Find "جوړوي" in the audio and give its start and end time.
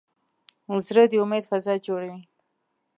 1.85-2.21